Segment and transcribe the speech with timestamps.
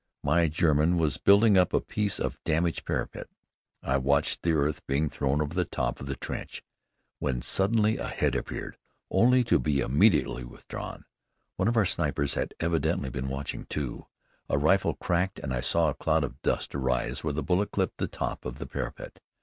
[0.23, 3.27] My German was building up a piece of damaged parapet.
[3.83, 6.63] I watched the earth being thrown over the top of the trench,
[7.19, 8.77] when suddenly a head appeared,
[9.11, 11.05] only to be immediately withdrawn.
[11.57, 14.07] One of our snipers had evidently been watching, too.
[14.49, 17.97] A rifle cracked and I saw a cloud of dust arise where the bullet clipped
[17.99, 19.19] the top of the parapet.